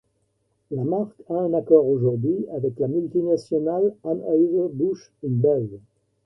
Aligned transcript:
La 0.71 0.83
marque 0.83 1.21
a 1.29 1.35
un 1.35 1.53
accord 1.53 1.85
aujourd'hui 1.87 2.47
avec 2.55 2.79
la 2.79 2.87
multinationale 2.87 3.93
Anheuser-Busch 4.03 5.11
InBev. 5.23 5.77